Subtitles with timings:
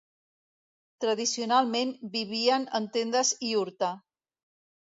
[1.03, 3.95] Tradicionalment vivien en tendes iurta.